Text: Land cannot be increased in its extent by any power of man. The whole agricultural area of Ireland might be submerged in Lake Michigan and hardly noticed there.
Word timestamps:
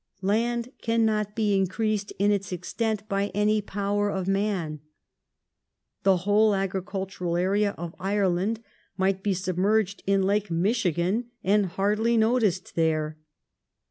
Land 0.23 0.71
cannot 0.81 1.35
be 1.35 1.55
increased 1.55 2.11
in 2.17 2.31
its 2.31 2.51
extent 2.51 3.07
by 3.07 3.27
any 3.35 3.61
power 3.61 4.09
of 4.09 4.27
man. 4.27 4.79
The 6.01 6.17
whole 6.25 6.55
agricultural 6.55 7.37
area 7.37 7.75
of 7.77 7.93
Ireland 7.99 8.63
might 8.97 9.21
be 9.21 9.35
submerged 9.35 10.01
in 10.07 10.23
Lake 10.23 10.49
Michigan 10.49 11.25
and 11.43 11.67
hardly 11.67 12.17
noticed 12.17 12.73
there. 12.73 13.19